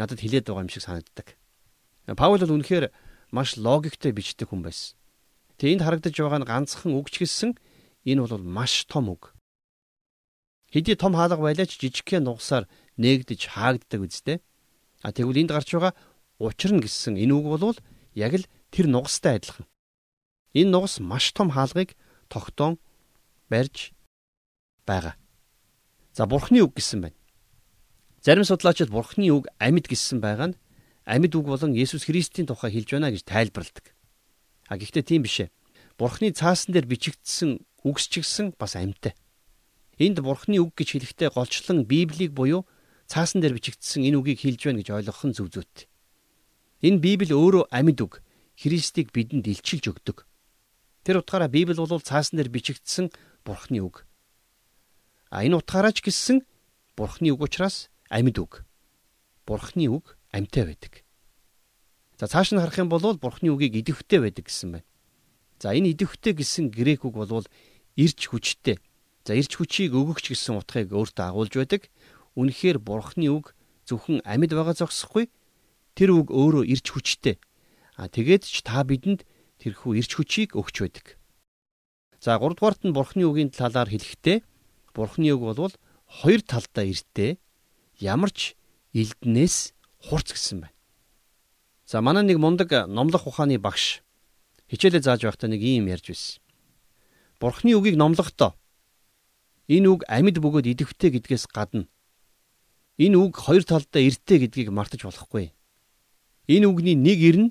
надад 0.00 0.18
хэлээд 0.18 0.48
байгаа 0.48 0.64
юм 0.64 0.72
шиг 0.72 0.82
санагддаг. 0.82 1.36
Паул 2.16 2.40
бол 2.40 2.56
үнэхээр 2.58 2.90
маш 3.30 3.58
логиктэй 3.58 4.10
бичдэг 4.10 4.50
хүн 4.50 4.62
байсан. 4.64 4.96
Тэгээ 5.58 5.78
энд 5.78 5.84
харагдаж 5.86 6.14
байгаа 6.18 6.40
нь 6.42 6.48
ганцхан 6.48 6.92
үг 6.98 7.10
ч 7.10 7.22
гэсэн 7.22 7.54
энэ 8.04 8.20
бол 8.24 8.38
маш 8.38 8.84
том 8.84 9.08
үг. 9.10 9.34
Хэдий 10.72 10.96
том 10.96 11.14
хаалга 11.14 11.40
байлаач 11.40 11.76
жижигхэн 11.80 12.24
нугасаар 12.24 12.68
нээгдэж 12.96 13.40
хаагддаг 13.52 14.00
үстэй. 14.00 14.38
А 15.04 15.12
тэгвэл 15.12 15.44
энд 15.44 15.52
гарч 15.52 15.72
байгаа 15.72 15.94
Учир 16.38 16.74
нь 16.74 16.82
гэсэн 16.82 17.14
энэ 17.14 17.34
үг 17.34 17.46
бол 17.46 17.78
яг 18.14 18.32
л 18.34 18.46
тэр 18.74 18.90
нугастай 18.90 19.38
адилхан. 19.38 19.66
Энэ 20.50 20.70
нугас 20.70 20.98
маш 20.98 21.30
том 21.30 21.54
хаалгыг 21.54 21.94
тогтоон 22.26 22.82
барьж 23.46 23.94
байгаа. 24.82 25.14
За 26.10 26.26
бурхны 26.26 26.58
үг 26.66 26.74
гэсэн 26.74 27.06
байна. 27.06 27.18
Зарим 28.18 28.42
судлаачид 28.42 28.90
бурхны 28.90 29.30
үг 29.30 29.46
амьд 29.62 29.86
гэсэн 29.86 30.18
байгаа 30.18 30.52
нь 30.52 30.58
амьд 31.06 31.32
үг 31.38 31.46
болон 31.46 31.70
Есүс 31.70 32.10
Христийн 32.10 32.50
тухай 32.50 32.74
хэлж 32.74 32.90
байна 32.98 33.14
гэж 33.14 33.22
тайлбарладаг. 33.22 33.94
А 34.66 34.74
гэхдээ 34.74 35.04
тийм 35.06 35.22
биш 35.22 35.46
ээ. 35.46 35.54
Бурхны 35.98 36.34
цаасан 36.34 36.74
дээр 36.74 36.86
бичигдсэн 36.90 37.62
үгс 37.86 38.10
ч 38.10 38.18
гэсэн 38.20 38.58
бас 38.58 38.74
амьтай. 38.74 39.14
Энд 39.98 40.18
бурхны 40.18 40.58
үг 40.58 40.74
гэж 40.74 40.98
хэлэхдээ 40.98 41.30
голчлон 41.30 41.86
Библийг 41.86 42.34
буюу 42.34 42.66
цаасан 43.06 43.38
дээр 43.38 43.54
бичигдсэн 43.54 44.02
энэ 44.02 44.18
үгийг 44.18 44.42
хэлж 44.42 44.60
байна 44.66 44.80
гэж 44.82 44.88
ойлгох 44.90 45.22
нь 45.22 45.36
зөв 45.38 45.48
зүйтэй. 45.54 45.86
Энэ 46.82 46.98
Библи 46.98 47.30
өөрөө 47.30 47.70
амьд 47.70 48.00
үг. 48.02 48.20
Христийг 48.58 49.14
бидэнд 49.14 49.46
илчилж 49.46 49.94
өгдөг. 49.94 50.26
Тэр 51.06 51.22
утгаараа 51.22 51.46
Библи 51.48 51.78
бол 51.78 52.02
цаасан 52.02 52.42
дээр 52.42 52.50
бичигдсэн 52.50 53.14
Бурхны 53.46 53.78
үг. 53.78 54.02
А 55.30 55.46
энэ 55.46 55.62
утгаараа 55.62 55.94
ч 55.94 56.02
гэсэн 56.02 56.42
Бурхны 56.98 57.30
үг 57.30 57.46
учраас 57.46 57.86
амьд 58.10 58.36
үг. 58.42 58.66
Бурхны 59.46 59.86
үг 59.94 60.18
амьтай 60.34 60.66
байдаг. 60.66 61.06
За 62.18 62.26
цааш 62.26 62.50
нь 62.50 62.58
харах 62.58 62.78
юм 62.82 62.90
бол 62.90 63.14
Бурхны 63.14 63.54
үгийг 63.54 63.78
идэвхтэй 63.78 64.18
байдаг 64.18 64.50
гэсэн 64.50 64.80
байна. 64.80 64.88
За 65.58 65.74
энэ 65.74 65.94
идэвхтэй 65.94 66.34
гэсэн 66.34 66.70
грек 66.70 67.04
үг 67.04 67.14
бол 67.14 67.46
ирж 67.96 68.20
хүчтэй. 68.28 68.78
За 69.24 69.32
ирж 69.34 69.56
хүчийг 69.56 69.94
өгөгч 69.94 70.34
гэсэн 70.34 70.58
утгыг 70.60 70.92
өөртөө 70.92 71.24
агуулж 71.24 71.52
байдаг. 71.56 71.82
Үнэхээр 72.36 72.78
Бурхны 72.82 73.30
үг 73.30 73.54
зөвхөн 73.88 74.20
амьд 74.26 74.52
байгаа 74.52 74.74
зогсохгүй. 74.74 75.30
Тэр 75.94 76.10
үг 76.18 76.28
өөрөө 76.34 76.66
ирж 76.68 76.86
хүчтэй. 76.90 77.38
А 77.96 78.10
тэгээд 78.10 78.44
ч 78.44 78.66
та 78.66 78.82
бидэнд 78.82 79.22
тэрхүү 79.62 80.02
ирж 80.02 80.10
хүчийг 80.18 80.58
өгч 80.58 80.76
байдаг. 80.82 81.06
За 82.20 82.36
3 82.36 82.58
дугаарт 82.58 82.82
нь 82.84 82.92
Бурхны 82.92 83.24
үгийн 83.24 83.54
талаар 83.54 83.88
хэлэхдээ 83.88 84.42
Бурхны 84.92 85.32
үг 85.32 85.42
бол 85.54 85.74
хоёр 86.08 86.40
талдаа 86.42 86.84
эртээ 86.84 87.38
ямар 88.02 88.34
ч 88.34 88.58
элднээс 88.92 89.72
хурц 90.04 90.34
гэсэн 90.34 90.66
байна. 90.66 90.76
За 91.86 92.00
манай 92.00 92.24
нэг 92.24 92.36
мундаг 92.36 92.88
номлох 92.88 93.26
ухааны 93.26 93.56
багш 93.56 94.03
хичээлээ 94.74 95.06
зааж 95.06 95.22
байхдаа 95.22 95.48
нэг 95.48 95.62
юм 95.62 95.86
ярьж 95.86 96.10
байсан. 96.10 96.42
Бурхны 97.38 97.78
үгийг 97.78 97.94
номлохдоо 97.94 98.58
энэ 99.70 99.88
үг 99.88 100.02
амьд 100.10 100.42
бөгөөд 100.42 100.66
идэвхтэй 100.74 101.14
гэдгээс 101.14 101.46
гадна 101.54 101.86
энэ 102.98 103.16
үг 103.18 103.38
хоёр 103.38 103.62
талдаа 103.62 104.02
эртээ 104.02 104.50
гэдгийг 104.50 104.70
мартаж 104.74 105.06
болохгүй. 105.06 105.54
Энэ 106.50 106.66
үгний 106.68 106.94
нэг 106.98 107.18
ир 107.22 107.36
нь 107.48 107.50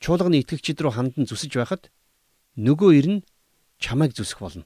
чуулганы 0.00 0.42
итгэгчид 0.42 0.80
рүү 0.80 0.92
хандан 0.96 1.24
зүсэж 1.24 1.52
байхад 1.56 1.88
нөгөө 2.56 2.90
ир 2.98 3.06
нь 3.08 3.20
чамайг 3.78 4.12
зүсэх 4.12 4.40
болно. 4.40 4.64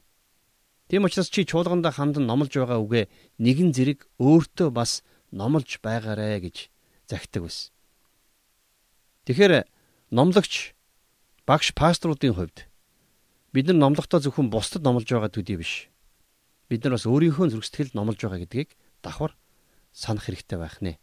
Тийм 0.91 1.07
учраас 1.07 1.31
чи 1.31 1.47
чуулганда 1.47 1.95
хамдан 1.95 2.27
номлож 2.27 2.51
байгаа 2.51 2.83
үгээ 2.83 3.05
нэгэн 3.39 3.71
зэрэг 3.71 4.11
өөртөө 4.19 4.75
бас 4.75 5.07
номлож 5.31 5.79
байгаарэ 5.79 6.43
гэж 6.43 6.57
захидаг 7.07 7.47
байсан. 7.47 7.71
Тэгэхээр 9.31 9.71
номлогч 10.11 10.75
багш 11.51 11.75
пасторуудын 11.75 12.39
хувьд 12.39 12.71
бид 13.51 13.67
нар 13.67 13.79
номлохдоо 13.83 14.23
зөвхөн 14.23 14.55
бусдад 14.55 14.87
номлож 14.87 15.11
байгаа 15.11 15.35
төдий 15.35 15.59
биш. 15.59 15.91
Бид 16.71 16.87
нар 16.87 16.95
бас 16.95 17.11
өөрийнхөө 17.11 17.51
зүрх 17.51 17.67
сэтгэлд 17.67 17.99
номлож 17.99 18.23
байгаа 18.23 18.47
гэдгийг 18.47 18.71
давхар 19.03 19.35
санах 19.91 20.31
хэрэгтэй 20.31 20.59
байх 20.63 20.79
нэ. 20.79 21.03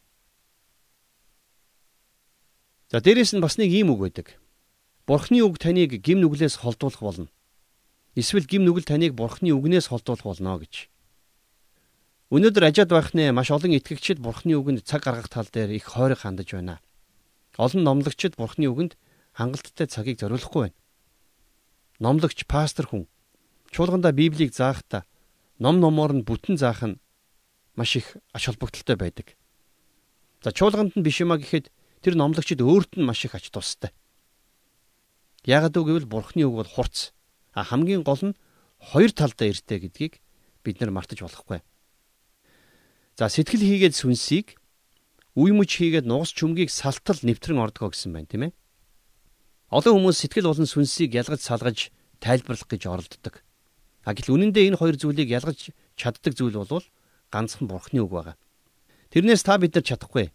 За 2.88 3.04
дээрэс 3.04 3.36
нь 3.36 3.44
бас 3.44 3.60
нэг 3.60 3.76
ийм 3.76 3.92
үг 3.92 4.00
байдаг. 4.08 4.40
Бурхны 5.04 5.44
үг 5.44 5.60
таныг 5.60 6.00
гим 6.00 6.24
нүглээс 6.24 6.64
холдуулах 6.64 7.04
болно. 7.04 7.28
Эсвэл 8.16 8.48
гим 8.48 8.64
нүгэл 8.64 8.88
таныг 8.88 9.20
бурхны 9.20 9.52
үгнээс 9.52 9.92
холдуулах 9.92 10.24
болно 10.24 10.64
гэж. 10.64 10.88
Өнөөдөр 12.32 12.64
ажаад 12.72 12.92
байхнээ 12.96 13.36
маш 13.36 13.52
олон 13.52 13.76
итгэгчид 13.76 14.24
бурхны 14.24 14.56
үгэнд 14.56 14.88
цаг 14.88 15.04
гаргах 15.04 15.28
тал 15.28 15.48
дээр 15.52 15.76
их 15.76 15.92
хойрог 15.92 16.24
хандаж 16.24 16.56
байна. 16.56 16.80
Олон 17.60 17.84
номлогчид 17.84 18.40
бурхны 18.40 18.72
үгэнд 18.72 18.96
хангалттай 19.38 19.86
цагийг 19.86 20.18
зориулахгүй 20.18 20.62
байна. 20.74 20.78
Номлогч 22.02 22.50
пастор 22.50 22.90
хүн 22.90 23.06
чуулгандаа 23.70 24.12
Библийг 24.12 24.54
заахта 24.58 25.06
ном 25.62 25.78
номоор 25.78 26.18
нь 26.18 26.26
бүтэн 26.26 26.58
заах 26.58 26.82
нь 26.82 27.00
маш 27.78 27.94
их 27.96 28.18
ач 28.34 28.50
холбогдолтой 28.50 28.98
байдаг. 28.98 29.38
За 30.42 30.50
чуулганд 30.50 30.98
нь 30.98 31.06
биш 31.06 31.22
юмаа 31.22 31.38
гэхэд 31.38 31.70
тэр 32.02 32.18
номлогчид 32.18 32.66
өөрт 32.66 32.98
нь 32.98 33.06
маш 33.06 33.22
их 33.26 33.38
ач 33.38 33.54
тустай. 33.54 33.94
Яагад 35.46 35.78
үгвэл 35.78 36.10
бурхны 36.10 36.44
үг 36.50 36.66
бол 36.66 36.74
хурц 36.74 37.14
А 37.58 37.64
хамгийн 37.66 38.06
гол 38.06 38.22
нь 38.22 38.38
хоёр 38.78 39.10
талдаа 39.10 39.50
эртээ 39.50 39.90
гэдгийг 39.90 40.22
бид 40.62 40.78
нар 40.78 40.94
мартаж 40.94 41.26
болохгүй. 41.26 41.66
За 43.18 43.34
сэтгэл 43.34 43.66
хийгээд 43.66 43.98
сүнсийг 43.98 44.62
үе 45.34 45.58
мөч 45.58 45.82
хийгээд 45.82 46.06
нугас 46.06 46.38
чүмгийг 46.38 46.70
салтал 46.70 47.18
нэвтрэн 47.18 47.58
ордгоо 47.58 47.90
гэсэн 47.90 48.14
байна 48.14 48.30
тийм 48.30 48.44
ээ. 48.46 48.54
Олон 49.68 50.00
хүмүүс 50.00 50.18
сэтгэл 50.24 50.48
болон 50.48 50.64
сүнсийг 50.64 51.12
ялгаж 51.12 51.44
салгаж 51.44 51.92
тайлбарлах 52.24 52.72
гэж 52.72 52.88
оролддог. 52.88 53.44
А 54.08 54.16
гэтэл 54.16 54.40
үнэндээ 54.40 54.72
энэ 54.72 54.80
хоёр 54.80 54.96
зүйлийг 54.96 55.28
ялгаж 55.28 55.76
чаддаг 56.00 56.32
зүйл 56.40 56.56
бол 56.56 56.88
ганцхан 57.28 57.68
бурхны 57.68 58.00
үг 58.00 58.12
байгаа. 58.16 58.36
Тэрнээс 59.12 59.44
та 59.44 59.60
бид 59.60 59.76
нар 59.76 59.84
чадахгүй. 59.84 60.32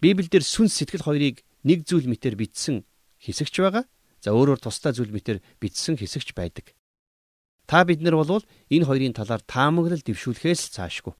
Библиэлд 0.00 0.48
сүнс 0.48 0.80
сэтгэл 0.80 1.04
хоёрыг 1.04 1.44
нэг 1.60 1.84
зүйл 1.84 2.08
мэтэр 2.08 2.40
бичсэн 2.40 2.88
хэсэгч 3.20 3.60
байгаа. 3.60 3.84
За 4.24 4.32
өөрөөр 4.32 4.60
тусдаа 4.64 4.96
зүйл 4.96 5.12
мэтэр 5.12 5.44
бичсэн 5.60 6.00
хэсэгч 6.00 6.32
байдаг. 6.32 6.72
Та 7.68 7.84
бид 7.84 8.00
нар 8.00 8.16
бол 8.16 8.40
энэ 8.72 8.88
хоёрын 8.88 9.12
талаар 9.12 9.44
таамаглал 9.44 10.00
дэвшүүлэхээс 10.00 10.72
цаашгүй. 10.72 11.12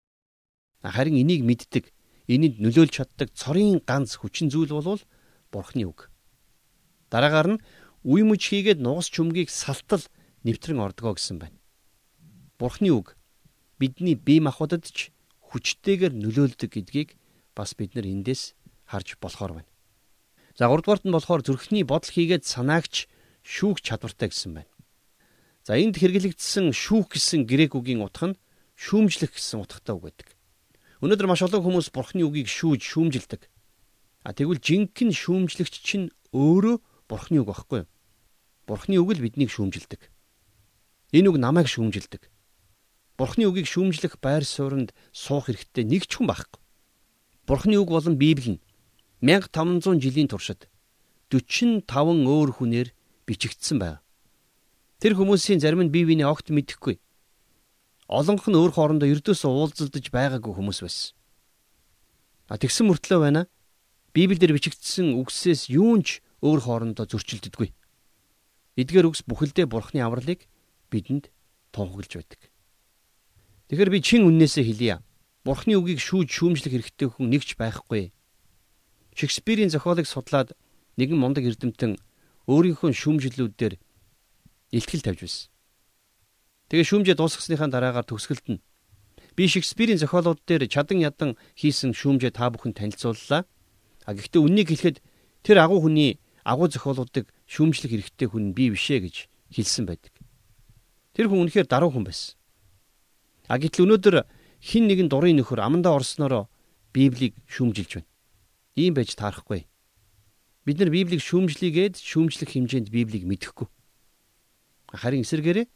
Харин 0.81 1.21
энийг 1.21 1.45
мэддэг, 1.45 1.93
энийг 2.29 2.57
нөлөөлж 2.61 2.93
чаддаг 3.05 3.33
цорын 3.37 3.85
ганц 3.85 4.17
хүчин 4.17 4.49
зүйл 4.49 4.73
бол 4.73 5.01
Бурхны 5.53 5.85
үг. 5.89 6.14
Дараагаар 7.15 7.49
нь 7.55 7.63
үе 8.03 8.27
мөч 8.27 8.43
хийгээд 8.51 8.83
нугас 8.83 9.07
чүмгийг 9.07 9.47
салтал 9.47 10.03
нэвтрэн 10.43 10.83
ордгоо 10.83 11.15
гэсэн 11.15 11.39
байна. 11.39 11.55
Бурхны 12.59 12.91
үг 12.91 13.15
бидний 13.79 14.19
бие 14.19 14.43
махбодод 14.43 14.91
ч 14.91 15.15
хүчтэйгээр 15.47 16.11
нөлөөлдөг 16.11 16.75
гэдгийг 16.75 17.15
бас 17.55 17.79
бид 17.79 17.95
нар 17.95 18.11
эндээс 18.11 18.59
харж 18.91 19.15
болохоор 19.23 19.63
байна. 19.63 19.71
За 20.59 20.67
3 20.67 20.83
дугаарт 20.83 21.07
нь 21.07 21.15
болохоор 21.15 21.47
зүрхний 21.47 21.87
бодол 21.87 22.11
хийгээд 22.11 22.51
санаагч 22.51 23.07
шүүх 23.47 23.79
чадвартай 23.79 24.35
гэсэн 24.35 24.51
байна. 24.59 24.73
За 25.63 25.79
энд 25.79 25.95
хэрэглэгдсэн 26.03 26.75
шүүх 26.75 27.15
гэсэн 27.15 27.47
грек 27.47 27.79
үгийн 27.79 28.03
утга 28.03 28.35
нь 28.35 28.39
шүүмжлэх 28.75 29.39
гэсэн 29.39 29.63
утгатай 29.63 29.95
үг 29.95 30.03
байдаг. 30.11 30.29
Өнөөдөр 30.99 31.31
маш 31.31 31.47
олон 31.47 31.63
хүмүүс 31.63 31.95
бурхны 31.95 32.27
үгийг 32.27 32.51
шүүж 32.51 32.83
шүүмжилдэг. 32.83 33.47
А 34.27 34.35
тэгвэл 34.35 34.59
жинхэнэ 34.59 35.15
шүүмжлэгч 35.15 35.75
чинь 35.79 36.11
өөрөө 36.35 36.83
бурхны 37.09 37.41
үг 37.43 37.49
байхгүй 37.49 37.79
юу? 37.85 37.89
Бурхны 38.67 38.97
үг 39.01 39.11
л 39.15 39.25
биднийг 39.25 39.51
шүүмжилдэг. 39.53 40.11
Энэ 41.13 41.29
үг 41.31 41.37
намайг 41.39 41.69
шүүмжилдэг. 41.69 42.31
Бурхны 43.15 43.47
үгийг 43.47 43.71
шүүмжлэх 43.71 44.19
байр 44.19 44.43
суурьнд 44.43 44.91
суух 45.15 45.47
хэрэгтэй 45.47 45.87
нэг 45.87 46.11
ч 46.11 46.19
хүн 46.19 46.27
байхгүй. 46.27 46.61
Бурхны 47.47 47.79
үг 47.79 47.89
болон 47.93 48.19
Библи 48.19 48.59
нь 48.59 48.61
1500 49.23 50.03
жилийн 50.03 50.27
туршид 50.27 50.67
45 51.31 51.87
өөр 52.27 52.51
хүнээр 52.59 52.89
бичигдсэн 53.27 53.79
байна. 53.79 54.01
Тэр 55.01 55.15
хүмүүсийн 55.15 55.61
зарим 55.61 55.83
нь 55.83 55.93
бие 55.93 56.05
биений 56.05 56.27
огт 56.27 56.51
мэдэхгүй. 56.51 57.01
Олонх 58.09 58.45
нь 58.49 58.57
өөр 58.59 58.73
хоорондоо 58.75 59.09
ердөөсөө 59.09 59.51
уулзалдаж 59.51 60.13
байгаагүй 60.13 60.53
хүмүүс 60.55 60.81
байсан. 60.85 61.17
А 62.49 62.61
тэгсэн 62.61 62.89
мөртлөө 62.89 63.21
байна. 63.21 63.43
Библиэлд 64.13 64.55
бичигдсэн 64.55 65.17
үгсээс 65.19 65.73
юунч 65.73 66.21
өөр 66.45 66.61
хоорондоо 66.61 67.09
зөрчилддөггүй. 67.09 67.73
Эдгээр 68.77 69.09
үгс 69.09 69.25
бүхэлдээ 69.25 69.65
Бурхны 69.65 70.05
авралыг 70.05 70.45
бидэнд 70.93 71.33
тунхаглаж 71.73 72.13
байдаг. 72.21 72.41
Тэгэхээр 73.73 73.91
би 73.91 73.99
чин 74.05 74.29
үннээсээ 74.29 74.65
хэлье. 74.69 75.01
Бурхны 75.41 75.81
үгийг 75.81 76.05
шүүж 76.05 76.29
шүүмжлэх 76.29 76.73
хэрэгтэй 76.77 77.09
хүн 77.09 77.33
нэгч 77.33 77.57
байхгүй. 77.57 78.13
Шекспирийн 79.17 79.73
зохиолыг 79.73 80.05
судлаад 80.05 80.53
нэгэн 81.01 81.17
мундаг 81.17 81.49
эрдэмтэн 81.49 81.97
өөрийнхөө 82.45 82.93
шүүмжлэлүүдээр 82.93 83.75
илтгэл 84.77 85.05
тавьж 85.07 85.21
байсан. 85.25 85.49
Тэгээ 86.69 86.89
шүүмжээ 86.89 87.17
дуусгасныхаа 87.17 87.69
дараагаар 87.73 88.05
төгсгөлд 88.05 88.47
нь 88.53 88.61
би 89.37 89.49
Шекспирийн 89.49 89.99
зохиолууд 89.99 90.43
дээр 90.47 90.67
чадан 90.71 91.01
ядан 91.03 91.31
хийсэн 91.59 91.93
шүүмжээ 91.95 92.33
та 92.35 92.51
бүхэн 92.51 92.75
танилцууллаа. 92.75 93.43
А 94.07 94.11
гэхдээ 94.15 94.41
үннийг 94.41 94.69
хэлэхэд 94.71 94.99
тэр 95.43 95.59
агуу 95.59 95.83
хүний 95.83 96.19
агуу 96.45 96.69
зохиолуудыг 96.69 97.33
шүүмжлэх 97.49 97.91
хэрэгтэй 97.91 98.29
хүн 98.29 98.53
би 98.53 98.71
бишээ 98.71 99.01
гэж 99.09 99.17
хэлсэн 99.57 99.85
байдаг. 99.89 100.13
Тэр 101.17 101.33
хүн 101.33 101.49
үнэхээр 101.49 101.67
даруй 101.67 101.91
хүн 101.91 102.05
байсан. 102.05 102.37
А 103.49 103.57
гэтэл 103.57 103.89
өнөөдөр 103.89 104.29
хин 104.61 104.85
нэгэн 104.89 105.09
дурын 105.09 105.41
нөхөр 105.41 105.61
амандаа 105.65 105.97
орснороо 105.97 106.49
Библийг 106.93 107.35
шүүмжилж 107.49 108.01
байна. 108.01 108.09
Ийм 108.77 108.93
байж 108.95 109.17
таарахгүй. 109.17 109.67
Бид 110.65 110.79
нар 110.81 110.91
Библийг 110.93 111.21
шүүмжлийгээд 111.21 112.01
шүүмжлэх 112.01 112.51
хэмжээнд 112.53 112.89
Библийг 112.89 113.25
мэдэхгүй. 113.29 113.69
Харин 114.95 115.25
эсэргээрээ 115.25 115.67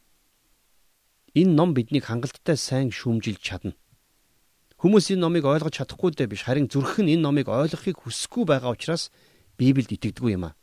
энэ 1.37 1.53
ном 1.53 1.75
биднийг 1.77 2.09
хангалттай 2.09 2.57
сайн 2.57 2.89
шүүмжилж 2.91 3.41
чадна. 3.43 3.77
Хүмүүс 4.79 5.13
энэ 5.13 5.23
номыг 5.23 5.45
ойлгож 5.45 5.75
чадахгүй 5.75 6.15
дээ 6.15 6.31
биш 6.31 6.47
харин 6.47 6.71
зүрх 6.71 7.03
нь 7.03 7.13
энэ 7.15 7.25
номыг 7.27 7.51
ойлгохыг 7.51 7.99
хүсэхгүй 7.99 8.47
байгаа 8.47 8.75
учраас 8.75 9.11
Библиэд 9.59 9.91
итгэдэггүй 9.91 10.39
юм 10.39 10.51
аа. 10.51 10.58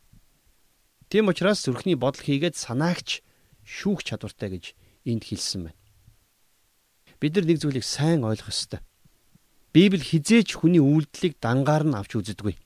Тийм 1.10 1.30
учраас 1.30 1.62
зүрхний 1.62 1.96
бодол 1.96 2.22
хийгээд 2.22 2.58
санаагч 2.58 3.22
шүүх 3.62 4.02
чадвартай 4.02 4.50
гэж 4.58 4.66
энд 5.06 5.24
хэлсэн 5.26 5.70
байна. 5.70 5.80
Бид 7.22 7.36
нар 7.38 7.46
нэг 7.46 7.62
зүйлийг 7.62 7.86
сайн 7.86 8.26
ойлгох 8.26 8.50
ёстой. 8.50 8.82
Библи 9.70 10.02
хизээч 10.02 10.58
хүний 10.58 10.82
үйлдэлийг 10.82 11.38
дангаар 11.38 11.84
нь 11.86 11.98
авч 12.00 12.18
үздэг. 12.18 12.58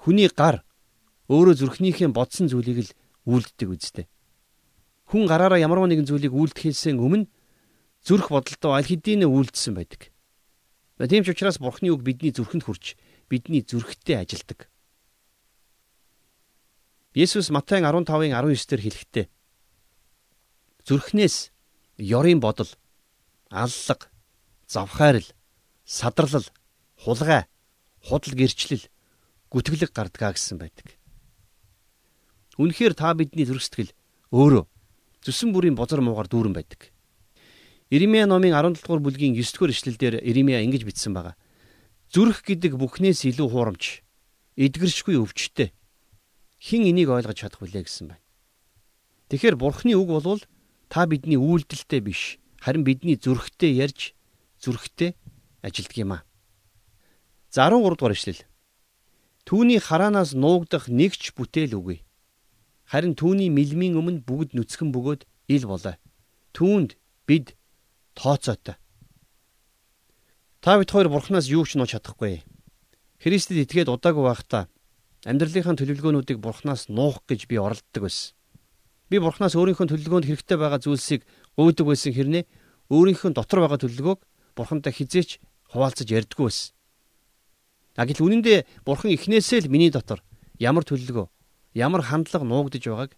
Хүний 0.00 0.30
гар 0.32 0.64
өөрөө 1.28 1.54
зүрхнийхээ 1.58 2.08
бодсон 2.14 2.48
зүйлийг 2.48 2.86
л 2.86 2.94
үйлддэг 3.26 3.68
үстэй. 3.68 4.06
Хүн 5.10 5.26
гараараа 5.26 5.58
ямар 5.58 5.82
нэгэн 5.84 6.06
зүйлийг 6.06 6.32
үйлдэхээс 6.32 6.96
өмнө 6.96 7.28
зүрх 8.06 8.30
бодолтой 8.30 8.72
аль 8.78 8.88
хэдийн 8.88 9.26
үйлдсэн 9.26 9.74
байдаг. 9.74 10.14
Тийм 11.02 11.24
ч 11.26 11.34
учраас 11.34 11.58
Бурхны 11.58 11.90
үг 11.92 12.06
бидний 12.06 12.32
зүрхэнд 12.32 12.64
хүрч 12.64 12.94
бидний 13.28 13.66
зүрхтээ 13.66 14.22
ажилдаг. 14.22 14.69
Есүс 17.10 17.50
Матай 17.50 17.82
15-ын 17.82 18.30
19-дэр 18.30 18.80
хэлэхдээ 18.86 19.26
зүрхнээс 20.86 21.50
ёрийн 21.98 22.38
бодол, 22.38 22.70
аллаг, 23.50 24.14
завхаарл, 24.70 25.26
садрал, 25.82 26.46
хулгай, 26.94 27.50
худал 28.06 28.34
гэрчлэл, 28.38 28.86
гүтгэлэг 29.50 29.90
гардгаа 29.90 30.38
гэсэн 30.38 30.62
байдаг. 30.62 30.94
Үнэхээр 32.62 32.94
та 32.94 33.10
бидний 33.18 33.42
зүрх 33.42 33.66
сэтгэл 33.66 33.90
өөрөө 34.30 34.70
зүсэн 35.26 35.50
бүрийн 35.50 35.74
бозар 35.74 35.98
муугар 36.06 36.30
дүүрэн 36.30 36.54
байдаг. 36.54 36.94
Иремья 37.90 38.30
номын 38.30 38.54
17 38.54 38.86
дугаар 38.86 39.02
бүлгийн 39.02 39.34
9 39.34 39.58
дугаар 39.58 39.74
ишлэлдэр 39.74 40.14
Иремья 40.22 40.62
ингэж 40.62 40.86
бичсэн 40.86 41.10
байгаа. 41.10 41.34
Зүрх 42.06 42.46
гэдэг 42.46 42.78
бүхнээс 42.78 43.26
илүү 43.26 43.50
хуурамч, 43.50 44.06
эдгэршгүй 44.54 45.18
өвчтэй. 45.18 45.74
Хин 46.60 46.84
энийг 46.84 47.08
ойлгож 47.08 47.40
чадах 47.40 47.64
вүлээ 47.64 47.88
гэсэн 47.88 48.12
байна. 48.12 48.24
Тэгэхээр 49.32 49.56
Бурхны 49.56 49.96
үг 49.96 50.12
болвол 50.12 50.44
та 50.92 51.08
бидний 51.08 51.40
үйлдэлтэй 51.40 52.04
биш, 52.04 52.36
харин 52.60 52.84
бидний 52.84 53.16
зүрхтэй 53.16 53.80
ярьж, 53.80 54.12
зүрхтэй 54.60 55.16
ажилддаг 55.64 55.96
юм 55.96 56.12
а. 56.20 56.24
За 57.48 57.64
13 57.72 57.96
дугаар 57.96 58.12
ишлэл. 58.12 58.44
Түүний 59.48 59.80
хараанаас 59.80 60.36
нуугдах 60.36 60.92
нэгч 60.92 61.32
бүтээл 61.32 61.80
үгүй. 61.80 62.04
Харин 62.84 63.16
түүний 63.16 63.48
мэлмийн 63.48 63.96
өмнө 63.96 64.20
бүгд 64.28 64.52
нүцгэн 64.52 64.92
бөгөөд 64.92 65.24
ил 65.48 65.64
болоо. 65.64 65.96
Түүнд 66.52 67.00
бид 67.24 67.56
тооцоотой. 68.12 68.76
Та 70.60 70.76
бид 70.76 70.92
хоёр 70.92 71.08
бурхнаас 71.08 71.48
юу 71.48 71.64
ч 71.64 71.80
нууж 71.80 71.96
чадахгүй. 71.96 72.44
Христэд 73.16 73.64
итгээд 73.64 73.88
удаагүй 73.88 74.28
байхдаа 74.28 74.68
амьдралынхаа 75.28 75.76
төлөвлөгөөнүүдийг 75.76 76.38
бурхнаас 76.40 76.88
нуух 76.88 77.20
гэж 77.28 77.44
би 77.50 77.60
оролддог 77.60 78.08
байсан. 78.08 78.32
Би 79.12 79.20
бурхнаас 79.20 79.52
өөрийнхөө 79.58 79.90
төлөвлөгөөнд 79.90 80.28
хэрэгтэй 80.28 80.56
байгаа 80.56 80.80
зүйлсийг 80.80 81.22
өөдөг 81.60 81.86
байсан 81.86 82.12
хэрнээ 82.16 82.44
өөрийнхөө 82.88 83.30
дотор 83.36 83.60
байгаа 83.60 83.80
төлөвлөгөөг 83.84 84.20
бурхантай 84.56 84.92
хизээч 84.96 85.42
хуваалцаж 85.72 86.08
ярьдаггүй 86.08 86.46
байсан. 86.48 86.72
Агил 88.00 88.24
үнэндээ 88.24 88.64
бурхан 88.86 89.12
эхнээсээ 89.12 89.68
л 89.68 89.72
миний 89.72 89.90
дотор 89.92 90.24
ямар 90.56 90.88
төлөвлөгөө, 90.88 91.26
ямар 91.76 92.02
хандлага 92.06 92.46
нуугдж 92.48 92.88
байгааг 92.88 93.12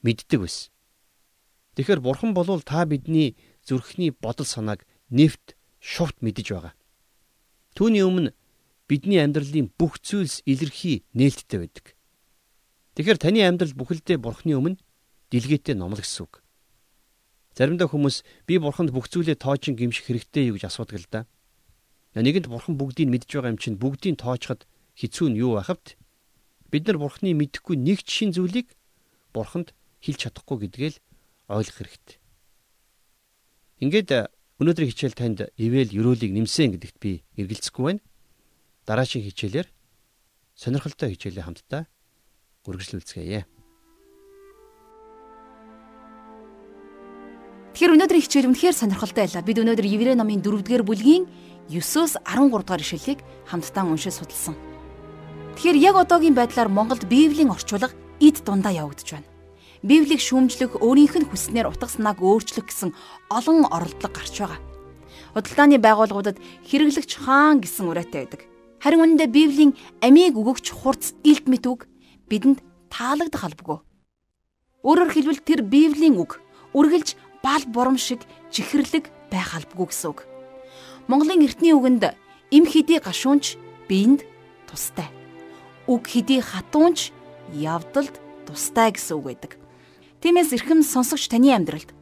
мэддэг 0.00 0.40
байсан. 0.40 0.72
Тэгэхээр 1.76 2.00
бурхан 2.00 2.32
болвол 2.32 2.62
та 2.64 2.84
бидний 2.88 3.36
зүрхний 3.64 4.10
бодол 4.12 4.46
санааг 4.46 4.84
нэвт 5.10 5.56
шувт 5.80 6.20
мэдэж 6.24 6.46
байгаа. 6.52 6.74
Түүний 7.76 8.04
өмнө 8.04 8.32
бидний 8.92 9.24
амьдралын 9.24 9.72
бүх 9.80 9.96
зүйлс 10.04 10.44
илэрхий 10.44 11.08
нээлттэй 11.16 11.64
байдаг. 11.64 11.96
Тэгэхээр 13.00 13.16
таны 13.24 13.40
амьдрал 13.40 13.72
бүхэлдээ 13.72 14.20
бурхны 14.20 14.52
өмнө 14.52 14.76
дэлгээтэй 15.32 15.72
номлог 15.72 16.04
гэсэн 16.04 16.28
үг. 16.28 16.44
Заримдаа 17.56 17.88
хүмүүс 17.88 18.20
би 18.44 18.60
бурханд 18.60 18.92
бүх 18.92 19.08
зүйлээ 19.08 19.40
тоочон 19.40 19.80
гимших 19.80 20.12
хэрэгтэй 20.12 20.52
юу 20.52 20.60
гэж 20.60 20.68
асуудаг 20.68 21.00
л 21.00 21.08
да. 21.08 21.20
Нэгэнт 22.12 22.52
бурхан 22.52 22.76
бүгдийг 22.76 23.08
мэдж 23.08 23.32
байгаа 23.32 23.56
юм 23.56 23.60
чинь 23.60 23.80
бүгдийг 23.80 24.20
тоочход 24.20 24.68
хэцүү 25.00 25.32
нь 25.32 25.40
юу 25.40 25.56
байхавт 25.56 25.96
бид 26.68 26.84
нар 26.84 27.00
бурхны 27.00 27.32
мэдэхгүй 27.32 27.80
нэг 27.80 28.04
ч 28.04 28.28
шин 28.28 28.36
зүйлийг 28.36 28.68
бурханд 29.32 29.72
хэлж 30.04 30.28
чадахгүй 30.28 30.68
гэдгээл 30.68 30.96
ойлгох 31.48 31.76
хэрэгтэй. 31.80 32.16
Ингээд 33.80 34.10
өнөөдрийн 34.60 34.92
хичээл 34.92 35.16
танд 35.16 35.48
ивэл 35.56 35.92
өрөөлийг 35.96 36.32
нэмсэн 36.36 36.76
гэдэгт 36.76 36.96
би 37.00 37.24
эргэлзэхгүй 37.40 37.84
байна. 37.84 38.04
Дараагийн 38.82 39.30
хичээлээр 39.30 39.68
сонирхолтой 40.58 41.14
хичээлээ 41.14 41.44
хамтдаа 41.46 41.86
үргэлжлүүлцгээе. 42.66 43.46
Тэгэхээр 47.72 47.94
өнөөдрийн 47.94 48.24
хичээл 48.26 48.50
үнэхээр 48.50 48.74
сонирхолтой 48.74 49.22
байлаа. 49.24 49.46
Бид 49.46 49.58
өнөөдөр 49.62 49.86
Еврей 49.86 50.18
номын 50.18 50.42
4-р 50.42 50.82
бүлгийн 50.82 51.24
9-өөс 51.70 52.26
13 52.26 52.50
дугаар 52.50 52.82
ишлэлийг 52.82 53.22
хамтдаа 53.46 53.86
уншиж 53.86 54.18
судалсан. 54.18 54.58
Тэгэхээр 55.56 55.78
яг 55.78 55.96
одоогийн 56.02 56.34
байдлаар 56.34 56.66
Монголд 56.66 57.06
Библийн 57.06 57.54
орчуулга 57.54 57.94
эд 58.18 58.42
дундаа 58.42 58.74
явагдаж 58.74 59.08
байна. 59.14 59.30
Библийг 59.82 60.20
шүүмжлэх, 60.20 60.78
өөрийнх 60.82 61.16
нь 61.22 61.28
хүснээр 61.30 61.70
утга 61.70 61.86
санааг 61.86 62.18
өөрчлөх 62.18 62.66
гэсэн 62.66 62.90
олон 63.30 63.66
оролдлого 63.70 64.10
гарч 64.10 64.42
байгаа. 64.42 64.60
Худалдааны 65.34 65.78
байгууллагуудад 65.78 66.38
хэрэглэгч 66.66 67.24
хаан 67.24 67.62
гэсэн 67.62 67.88
ураатай 67.88 68.26
байдаг. 68.26 68.51
Харин 68.82 69.14
үнэндээ 69.14 69.30
Библийн 69.30 69.72
амийг 70.02 70.34
өгөгч 70.34 70.74
хурц 70.74 71.14
илт 71.22 71.46
мэт 71.46 71.70
үг 71.70 71.86
бидэнд 72.26 72.66
таалагдах 72.90 73.46
албагүй. 73.46 73.78
Өөрөөр 74.82 75.10
хэлбэл 75.14 75.46
тэр 75.46 75.62
Библийн 75.62 76.18
үг 76.18 76.42
үргэлж 76.74 77.14
бал 77.46 77.62
бурам 77.70 77.94
шиг 77.94 78.26
чихэрлэг 78.50 79.06
байх 79.30 79.54
албагүй 79.54 79.86
гэсэн 79.86 80.10
үг. 80.10 80.26
Монголын 81.06 81.46
эртний 81.46 81.70
үгэнд 81.78 82.10
эм 82.50 82.64
хэдий 82.66 82.98
гашуунч 82.98 83.54
биеинд 83.86 84.26
тустай. 84.66 85.06
Үг 85.86 86.10
хэдий 86.10 86.42
хатуунч 86.42 87.14
явдалд 87.54 88.18
тустай 88.50 88.90
гэсэн 88.90 89.14
үг 89.14 89.24
байдаг. 89.30 89.52
Тиймээс 90.26 90.58
эрхэм 90.58 90.82
сонсогч 90.82 91.30
таны 91.30 91.54
амьдралд 91.54 91.94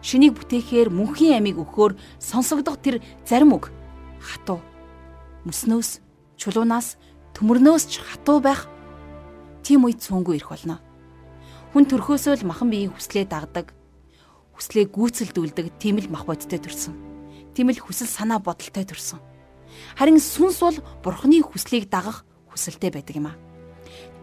шинийг 0.00 0.32
бүтээхээр 0.40 0.88
мөнхийн 0.88 1.44
амийг 1.44 1.60
өгөхөөр 1.60 1.92
сонсогдох 2.16 2.80
тэр 2.80 3.04
зарим 3.28 3.52
үг 3.52 3.68
хатуу 4.16 4.64
мөснөөс 5.44 6.05
чулуунаас 6.36 6.96
төмөрнөөс 7.34 7.84
ч 7.90 8.00
хатуу 8.00 8.40
байх 8.40 8.68
тийм 9.66 9.84
үед 9.88 10.00
цөөнгөө 10.00 10.34
ирэх 10.38 10.50
болно. 10.52 10.80
Хүн 11.72 11.84
төрхөөсөө 11.90 12.44
л 12.44 12.48
махан 12.48 12.70
биеийн 12.70 12.94
хүслээ 12.94 13.26
дагдаг, 13.28 13.74
хүслээ 14.56 14.88
гүйцэлдүүлдэг 14.92 15.76
тийм 15.76 16.00
л 16.00 16.08
мах 16.08 16.24
бодтой 16.24 16.60
төрсөн. 16.60 16.94
Тийм 17.52 17.72
л 17.72 17.80
хүсэл 17.80 18.08
санаа 18.08 18.40
бодолтой 18.40 18.84
төрсөн. 18.84 19.20
Харин 19.98 20.20
сүнс 20.22 20.60
бол 20.62 20.78
бурхны 21.04 21.42
хүслийг 21.42 21.90
дагах 21.90 22.24
хүсэлтэй 22.52 22.92
байдаг 22.94 23.16
юм 23.16 23.28
а. 23.28 23.38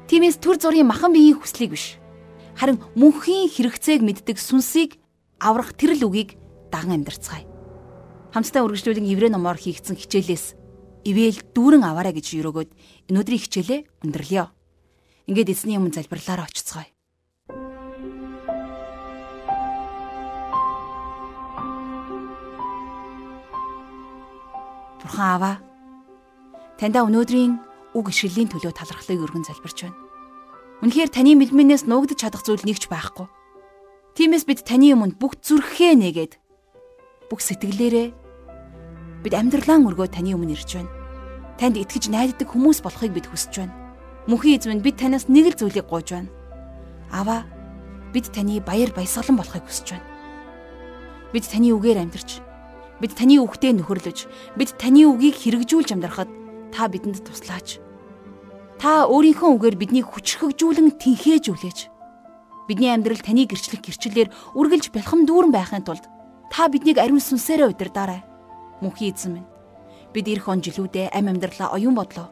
Тиймээс 0.09 0.41
төр 0.41 0.57
зургийн 0.57 0.89
махан 0.89 1.13
биеийн 1.13 1.37
хүслийг 1.37 1.75
биш 1.77 2.01
харин 2.57 2.81
мөнхийн 2.95 3.49
хэрэгцээг 3.49 4.01
мэддэг 4.05 4.37
сүнсийг 4.37 5.01
аврах 5.41 5.73
тэрл 5.73 6.05
үгийг 6.05 6.37
даган 6.69 7.01
амьдарцгаая. 7.01 7.45
Хамтдаа 8.33 8.65
үргэлжлүүлэн 8.65 9.09
Еврей 9.09 9.29
номоор 9.29 9.57
хийгдсэн 9.57 9.97
хичээлээс 9.97 10.57
ивэл 11.03 11.39
дүүрэн 11.51 11.83
аваарай 11.83 12.15
гэж 12.15 12.39
өрөөгөөд 12.39 12.71
өнөөдрийн 13.11 13.43
хичээлээ 13.43 13.79
өндөрлөё. 14.07 14.45
Ингээд 15.27 15.51
эзний 15.51 15.75
өмнө 15.75 15.99
залбирлаараа 15.99 16.47
очицгаая. 16.47 16.91
Бурхан 25.03 25.29
аваа. 25.35 25.55
Таньда 26.79 27.03
өнөөдрийн 27.03 27.59
үг 27.93 28.05
ишрэлийн 28.09 28.49
төлөө 28.51 28.71
талархлыг 28.71 29.19
өргөн 29.19 29.43
залбирч 29.43 29.83
байна. 29.83 29.99
Үнэхээр 30.83 31.11
таны 31.11 31.35
мэлмэнээс 31.35 31.83
нуугдж 31.87 32.19
чадах 32.23 32.43
зүйл 32.43 32.63
нэгч 32.63 32.87
байхгүй. 32.87 33.27
Тиймээс 34.15 34.47
бид 34.47 34.63
таны 34.63 34.95
өмнө 34.95 35.19
бүх 35.19 35.39
зүрхээ 35.43 35.99
нээгээд 35.99 36.33
бүх 37.27 37.39
сэтгэлээрээ 37.43 38.22
бид 39.23 39.33
амьдралаа 39.33 39.79
өргөө 39.79 40.11
таны 40.11 40.35
өмнө 40.35 40.53
ирж 40.53 40.77
байна. 40.77 40.91
Танд 41.57 41.79
итгэж 41.79 42.11
найддаг 42.11 42.51
хүмүүс 42.51 42.83
болохыг 42.83 43.15
бид 43.15 43.31
хүсэж 43.31 43.63
байна. 43.63 43.73
Мөнхийн 44.27 44.59
эзэмд 44.59 44.83
бид 44.83 44.99
танаас 44.99 45.31
нэг 45.31 45.55
л 45.55 45.59
зүйлийг 45.59 45.87
гуйж 45.87 46.11
байна. 46.11 46.29
Аваа 47.07 47.47
бид 48.11 48.27
таны 48.35 48.59
баяр 48.59 48.91
баясгалан 48.91 49.39
болохыг 49.39 49.63
хүсэж 49.63 49.95
байна. 49.95 50.07
Бид 51.31 51.47
таны 51.47 51.71
үгээр 51.71 52.03
амьдарч 52.03 52.43
бид 52.99 53.13
таны 53.15 53.39
үгтээ 53.41 53.73
нөхөрлөж 53.79 54.19
бид 54.59 54.69
таны 54.77 55.07
үгийг 55.07 55.35
хэрэгжүүлж 55.39 55.95
амьдрахад 55.95 56.29
та 56.71 56.87
бидэнд 56.87 57.23
туслаач. 57.25 57.83
Та 58.79 59.07
өөрийнхөө 59.07 59.49
үгээр 59.55 59.75
биднийг 59.79 60.07
хүчрхэгжүүлэн 60.11 60.99
тэнхээжүүлээч. 60.99 61.79
Бидний 62.67 62.91
амьдрал 62.91 63.19
таны 63.19 63.43
гэрчлэх 63.43 63.83
гэрчлэлээр 63.83 64.29
үргэлж 64.55 64.95
бэлхэм 64.95 65.27
дүүрэн 65.27 65.51
байхын 65.51 65.83
тулд 65.83 66.07
та 66.47 66.71
биднийг 66.71 66.95
ариун 66.99 67.19
сүнсээрээ 67.19 67.71
удирдаарай. 67.75 68.23
Мөнхийн 68.83 69.15
эзэн 69.15 69.31
минь. 69.39 69.49
Бид 70.11 70.27
эх 70.27 70.51
он 70.51 70.59
жилүүдээ 70.59 71.15
амь 71.15 71.31
амьдралаа 71.31 71.71
оюун 71.71 71.95
бодлоо. 71.95 72.27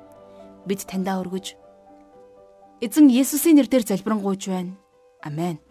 Бид 0.67 0.83
таньдаа 0.83 1.23
өргөж 1.23 1.55
эзэн 2.81 3.13
Есүсийн 3.13 3.61
нэрээр 3.61 3.85
залбирanгуйж 3.85 4.49
байна. 4.49 4.73
Амен. 5.21 5.61